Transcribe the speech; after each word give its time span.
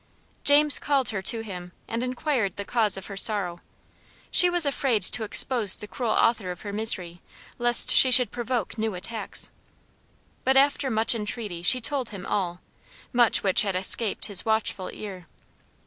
James 0.43 0.79
called 0.79 1.09
her 1.09 1.21
to 1.21 1.41
him, 1.41 1.73
and 1.87 2.01
inquired 2.01 2.55
the 2.55 2.65
cause 2.65 2.97
of 2.97 3.05
her 3.05 3.15
sorrow. 3.15 3.61
She 4.31 4.49
was 4.49 4.65
afraid 4.65 5.03
to 5.03 5.23
expose 5.23 5.75
the 5.75 5.87
cruel 5.87 6.09
author 6.09 6.49
of 6.49 6.61
her 6.61 6.73
misery, 6.73 7.21
lest 7.59 7.91
she 7.91 8.09
should 8.09 8.31
provoke 8.31 8.79
new 8.79 8.95
attacks. 8.95 9.51
But 10.43 10.57
after 10.57 10.89
much 10.89 11.13
entreaty, 11.13 11.61
she 11.61 11.79
told 11.79 12.09
him 12.09 12.25
all, 12.25 12.61
much 13.13 13.43
which 13.43 13.61
had 13.61 13.75
escaped 13.75 14.25
his 14.25 14.43
watchful 14.43 14.89
ear. 14.91 15.27